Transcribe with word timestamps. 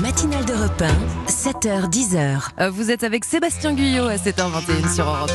Matinale 0.00 0.44
d'Europe 0.44 0.82
1, 0.82 1.30
7h10h. 1.30 2.48
Euh, 2.60 2.70
Vous 2.70 2.90
êtes 2.90 3.02
avec 3.04 3.24
Sébastien 3.24 3.72
Guyot 3.72 4.06
à 4.06 4.16
7h21 4.16 4.94
sur 4.94 5.06
Europe 5.06 5.30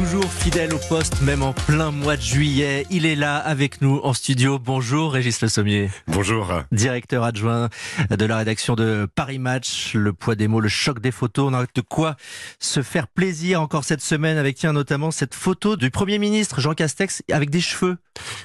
Toujours 0.00 0.32
fidèle 0.32 0.72
au 0.72 0.78
poste, 0.88 1.20
même 1.20 1.42
en 1.42 1.52
plein 1.52 1.90
mois 1.90 2.16
de 2.16 2.22
juillet. 2.22 2.86
Il 2.88 3.04
est 3.04 3.16
là 3.16 3.36
avec 3.36 3.82
nous 3.82 4.00
en 4.02 4.14
studio. 4.14 4.58
Bonjour 4.58 5.12
Régis 5.12 5.42
Le 5.42 5.48
Sommier, 5.48 5.90
Bonjour. 6.06 6.50
directeur 6.72 7.22
adjoint 7.22 7.68
de 8.08 8.24
la 8.24 8.38
rédaction 8.38 8.76
de 8.76 9.06
Paris 9.14 9.38
Match. 9.38 9.92
Le 9.92 10.14
poids 10.14 10.36
des 10.36 10.48
mots, 10.48 10.60
le 10.60 10.70
choc 10.70 11.00
des 11.00 11.10
photos. 11.10 11.52
On 11.52 11.54
a 11.54 11.66
de 11.74 11.80
quoi 11.82 12.16
se 12.58 12.80
faire 12.80 13.08
plaisir 13.08 13.60
encore 13.60 13.84
cette 13.84 14.00
semaine 14.00 14.38
avec, 14.38 14.56
tiens, 14.56 14.72
notamment 14.72 15.10
cette 15.10 15.34
photo 15.34 15.76
du 15.76 15.90
Premier 15.90 16.18
ministre 16.18 16.62
Jean 16.62 16.72
Castex 16.72 17.22
avec 17.30 17.50
des 17.50 17.60
cheveux. 17.60 17.98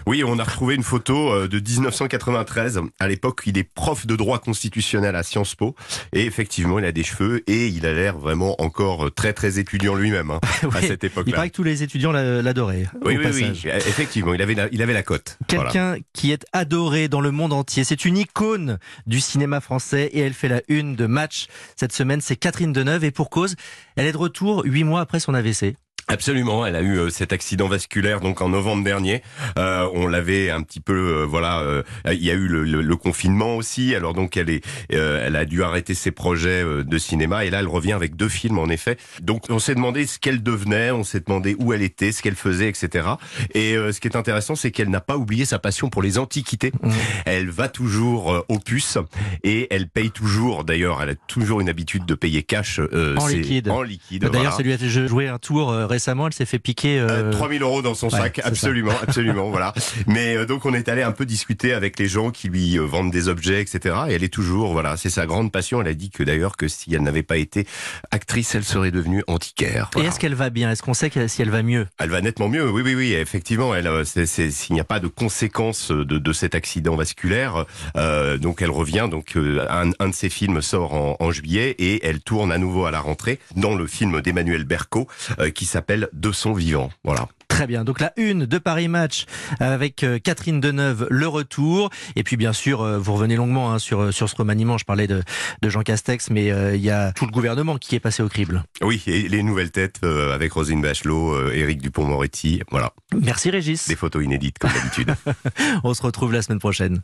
Oui, 0.06 0.24
on 0.26 0.38
a 0.40 0.44
retrouvé 0.44 0.76
une 0.76 0.84
photo 0.84 1.32
euh, 1.32 1.48
de 1.48 1.60
1993. 1.60 2.82
À 3.00 3.08
l'époque, 3.08 3.42
il 3.46 3.58
est 3.58 3.64
prof 3.64 4.06
de 4.06 4.16
droit 4.16 4.40
constitutionnel 4.40 5.16
à 5.16 5.24
Sciences 5.24 5.56
Po. 5.56 5.76
Et 6.14 6.26
effectivement, 6.26 6.80
il 6.80 6.86
a 6.86 6.92
des 6.92 7.04
cheveux 7.04 7.44
et 7.50 7.68
il 7.68 7.86
a 7.86 7.94
l'air 7.94 8.18
vraiment 8.18 8.62
encore 8.62 9.14
très 9.14 9.34
très 9.34 9.58
étudiant 9.58 9.96
lui-même 9.96 10.32
hein, 10.32 10.40
à 10.74 10.82
cette 10.82 11.04
époque-là. 11.04 11.45
Paraît 11.46 11.50
que 11.52 11.56
tous 11.56 11.64
les 11.64 11.84
étudiants 11.84 12.12
l'a- 12.12 12.42
l'adoraient. 12.42 12.88
Oui, 13.04 13.18
oui, 13.18 13.18
oui, 13.18 13.24
passage. 13.24 13.66
effectivement, 13.88 14.34
il 14.34 14.42
avait 14.42 14.54
la, 14.56 14.68
il 14.72 14.82
avait 14.82 14.94
la 14.94 15.04
cote. 15.04 15.38
Voilà. 15.50 15.72
Quelqu'un 15.72 15.98
qui 16.14 16.32
est 16.32 16.46
adoré 16.54 17.08
dans 17.08 17.22
le 17.22 17.32
monde 17.32 17.54
entier. 17.54 17.84
C'est 17.84 18.06
une 18.06 18.18
icône 18.18 18.80
du 19.08 19.20
cinéma 19.20 19.62
français 19.62 20.10
et 20.14 20.20
elle 20.20 20.34
fait 20.34 20.48
la 20.50 20.62
une 20.68 20.96
de 20.96 21.06
match 21.06 21.48
cette 21.76 21.92
semaine. 21.94 22.22
C'est 22.22 22.36
Catherine 22.36 22.74
Deneuve 22.74 23.04
et 23.04 23.12
pour 23.12 23.30
cause, 23.30 23.56
elle 23.96 24.06
est 24.06 24.12
de 24.12 24.18
retour 24.18 24.64
huit 24.66 24.84
mois 24.84 25.02
après 25.02 25.20
son 25.20 25.34
AVC. 25.34 25.76
Absolument, 26.08 26.66
elle 26.66 26.76
a 26.76 26.82
eu 26.82 27.00
euh, 27.00 27.10
cet 27.10 27.34
accident 27.34 27.68
vasculaire 27.68 28.20
donc 28.22 28.42
en 28.42 28.50
novembre 28.50 28.84
dernier. 28.84 29.24
Euh, 29.58 29.90
on 29.94 30.06
l'avait 30.08 30.52
un 30.52 30.62
petit 30.62 30.80
peu, 30.80 30.94
euh, 30.94 31.26
voilà, 31.26 31.62
euh, 31.62 31.82
il 32.12 32.24
y 32.24 32.30
a 32.30 32.36
eu 32.36 32.48
le, 32.48 32.64
le- 32.64 32.82
le 32.84 32.96
confinement 32.96 33.56
aussi. 33.58 33.96
Alors 33.96 34.14
donc 34.14 34.38
elle 34.38 34.50
est, 34.52 34.64
euh, 34.94 35.24
elle 35.26 35.36
a 35.36 35.46
dû 35.46 35.64
arrêter 35.64 35.96
ses 35.96 36.12
projets 36.12 36.64
euh, 36.64 36.84
de 36.84 36.98
cinéma 37.00 37.44
et 37.46 37.50
là 37.50 37.60
elle 37.60 37.68
revient 37.68 37.94
avec 37.94 38.16
deux 38.16 38.30
films 38.30 38.60
en 38.60 38.70
effet. 38.70 38.98
Donc 39.22 39.46
on 39.50 39.58
s'est 39.58 39.74
demandé 39.74 40.06
ce 40.06 40.20
qu'elle 40.20 40.44
devenait, 40.44 40.92
on 40.92 41.04
s'est 41.04 41.22
demandé 41.22 41.56
où 41.60 41.74
elle 41.74 41.82
était, 41.82 42.12
ce 42.12 42.22
qu'elle 42.22 42.36
faisait, 42.36 42.70
etc. 42.70 43.08
Et 43.56 43.76
euh, 43.76 43.92
ce 43.92 44.00
qui 44.00 44.08
est 44.08 44.16
intéressant, 44.16 44.56
c'est 44.56 44.70
qu'elle 44.72 44.90
n'a 44.90 45.02
pas 45.02 45.18
oublié 45.18 45.46
sa 45.46 45.58
passion 45.58 45.90
pour 45.90 46.04
les 46.04 46.20
antiquités. 46.20 46.72
Mmh. 46.84 46.92
Elle 47.26 47.50
va 47.50 47.68
toujours 47.68 48.32
euh, 48.32 48.42
au 48.50 48.60
puces 48.60 49.00
et 49.44 49.68
elle 49.74 49.88
paye 49.90 50.12
toujours. 50.12 50.64
D'ailleurs, 50.66 51.02
elle 51.02 51.10
a 51.10 51.16
toujours 51.16 51.62
une 51.62 51.70
habitude 51.70 52.06
de 52.06 52.14
payer 52.14 52.44
cash 52.44 52.80
euh, 52.80 53.16
En 53.18 53.26
liquide. 53.28 53.70
En 53.70 53.82
liquide. 53.82 54.22
D'ailleurs, 54.22 54.52
voilà. 54.52 54.52
ça 54.52 54.62
lui 54.64 54.74
a 54.74 55.08
jouer 55.08 55.28
un 55.28 55.40
tour 55.40 55.72
euh, 55.72 55.86
récemment. 55.96 56.28
Elle 56.28 56.34
s'est 56.34 56.46
fait 56.46 56.60
piquer. 56.60 57.00
euh, 57.00 57.08
Euh, 57.30 57.32
3000 57.32 57.62
euros 57.62 57.82
dans 57.82 57.96
son 57.96 58.08
ouais, 58.10 58.20
sac, 58.20 58.40
ça. 58.42 58.48
absolument, 58.48 58.92
absolument, 59.08 59.50
voilà. 59.50 59.74
Mais 60.08 60.36
euh, 60.36 60.46
donc 60.46 60.66
on 60.66 60.74
est 60.74 60.88
allé 60.90 61.02
un 61.04 61.12
peu 61.12 61.26
discuter 61.26 61.74
avec 61.74 61.98
les 62.00 62.08
gens 62.08 62.32
qui 62.32 62.50
lui 62.50 62.78
euh, 62.78 62.84
vendent 62.86 63.12
des 63.12 63.28
objets, 63.30 63.62
etc. 63.62 63.96
Et 64.10 64.14
elle 64.14 64.24
est 64.24 64.34
toujours, 64.34 64.74
voilà, 64.74 64.98
c'est 64.98 65.10
sa 65.10 65.26
grande 65.26 65.52
passion. 65.52 65.82
Elle 65.82 65.88
a 65.88 65.94
dit 65.94 66.10
que 66.10 66.24
d'ailleurs 66.24 66.58
que 66.58 66.68
si 66.68 66.94
elle 66.94 67.02
n'avait 67.04 67.24
pas 67.24 67.38
été 67.38 67.66
actrice, 68.12 68.54
elle 68.56 68.64
serait 68.66 68.92
devenue 68.92 69.24
antiquaire. 69.28 69.90
Et 69.98 70.02
est-ce 70.02 70.20
qu'elle 70.20 70.36
va 70.36 70.50
bien? 70.50 70.72
Est-ce 70.72 70.84
qu'on 70.84 70.94
sait 70.94 71.10
si 71.28 71.42
elle 71.42 71.50
va 71.50 71.64
mieux? 71.64 71.88
Elle 72.00 72.10
va 72.10 72.20
nettement 72.22 72.50
mieux, 72.50 72.70
oui, 72.70 72.82
oui, 72.84 72.96
oui, 72.96 73.14
effectivement. 73.14 73.74
Elle, 73.76 73.88
euh, 73.88 74.04
s'il 74.04 74.74
n'y 74.74 74.80
a 74.82 74.84
pas 74.84 75.00
de 75.00 75.08
conséquences 75.08 75.92
de, 75.92 76.04
de 76.18 76.34
cet 76.34 76.56
accident 76.56 76.96
vasculaire, 76.96 77.66
euh, 77.96 78.38
donc 78.38 78.62
elle 78.62 78.72
revient. 78.72 79.08
Donc 79.10 79.36
euh, 79.38 79.66
un, 79.70 79.92
un 80.00 80.10
de 80.10 80.14
ses 80.14 80.30
films 80.30 80.62
sort 80.62 80.94
en, 80.94 81.16
en 81.20 81.32
juillet 81.32 81.76
et 81.80 82.06
elle 82.06 82.20
tourne 82.20 82.52
à 82.52 82.58
nouveau 82.58 82.86
à 82.86 82.92
la 82.92 83.00
rentrée 83.00 83.40
dans 83.56 83.76
le 83.76 83.88
film 83.88 84.22
d'Emmanuel 84.22 84.64
Berco 84.66 85.08
euh, 85.40 85.50
qui 85.52 85.66
s'appelle 85.66 85.85
De 86.14 86.32
son 86.32 86.54
vivant. 86.54 86.90
Voilà. 87.04 87.28
Très 87.48 87.68
bien. 87.68 87.84
Donc 87.86 88.00
la 88.02 88.12
une 88.18 88.46
de 88.46 88.58
Paris 88.58 88.88
Match 88.88 89.26
avec 89.60 90.04
euh, 90.04 90.20
Catherine 90.20 90.60
Deneuve, 90.60 91.08
le 91.10 91.28
retour. 91.28 91.90
Et 92.16 92.24
puis 92.24 92.36
bien 92.38 92.52
sûr, 92.54 92.82
euh, 92.82 92.98
vous 92.98 93.14
revenez 93.14 93.36
longuement 93.36 93.72
hein, 93.72 93.80
sur, 93.80 94.14
sur 94.14 94.28
ce 94.30 94.36
remaniement. 94.36 94.78
Je 94.78 94.84
parlais 94.84 95.08
de, 95.08 95.22
de 95.62 95.70
Jean 95.70 95.82
Castex, 95.84 96.32
mais 96.32 96.52
euh, 96.52 96.76
il 96.76 96.82
y 96.82 96.90
a 96.90 97.14
tout 97.14 97.26
le 97.26 97.32
gouvernement 97.32 97.78
qui 97.78 97.96
est 97.96 98.00
passé 98.00 98.24
au 98.24 98.28
crible. 98.30 98.64
Oui, 98.82 99.02
et 99.08 99.30
les 99.30 99.44
nouvelles 99.44 99.72
têtes 99.72 100.00
euh, 100.04 100.34
avec 100.34 100.52
Rosine 100.54 100.82
Bachelot, 100.82 101.34
euh, 101.34 101.54
Éric 101.54 101.82
Dupont-Moretti, 101.82 102.62
voilà, 102.72 102.92
Merci 103.22 103.52
Régis. 103.52 103.88
des 103.88 103.96
photos 103.96 104.24
inédites 104.24 104.58
comme 104.60 104.72
d'habitude. 104.72 105.16
On 105.84 105.94
se 105.94 106.02
retrouve 106.02 106.34
la 106.34 106.42
semaine 106.42 106.60
prochaine. 106.60 107.02